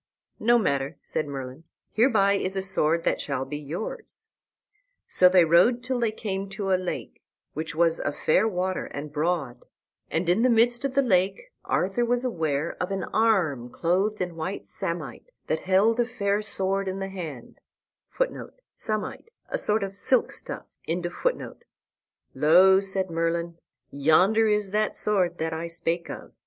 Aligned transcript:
"No 0.39 0.57
matter," 0.57 0.97
said 1.03 1.27
Merlin; 1.27 1.63
"hereby 1.91 2.33
is 2.33 2.55
a 2.55 2.63
sword 2.63 3.03
that 3.03 3.21
shall 3.21 3.45
be 3.45 3.59
yours." 3.59 4.25
So 5.07 5.29
they 5.29 5.45
rode 5.45 5.83
till 5.83 5.99
they 5.99 6.11
came 6.11 6.49
to 6.57 6.73
a 6.73 6.75
lake, 6.75 7.21
which 7.53 7.75
was 7.75 7.99
a 7.99 8.11
fair 8.11 8.47
water 8.47 8.85
and 8.87 9.13
broad. 9.13 9.63
And 10.09 10.27
in 10.27 10.41
the 10.41 10.49
midst 10.49 10.83
of 10.83 10.95
the 10.95 11.03
lake 11.03 11.51
Arthur 11.65 12.03
was 12.03 12.25
aware 12.25 12.75
of 12.81 12.89
an 12.89 13.03
arm 13.13 13.69
clothed 13.69 14.21
in 14.21 14.35
white 14.35 14.65
samite, 14.65 15.29
[Footnote: 15.47 16.05
Samite, 18.75 19.29
a 19.49 19.57
sort 19.59 19.83
of 19.83 19.95
silk 19.95 20.31
stuff.] 20.31 20.65
that 20.65 20.67
held 20.79 20.79
a 20.79 20.89
fair 20.89 21.01
sword 21.01 21.03
in 21.03 21.03
the 21.03 21.11
hand. 21.29 21.59
"Lo!" 22.33 22.79
said 22.79 23.11
Merlin, 23.11 23.59
"yonder 23.91 24.47
is 24.47 24.71
that 24.71 24.97
sword 24.97 25.37
that 25.37 25.53
I 25.53 25.67
spake 25.67 26.09
of. 26.09 26.31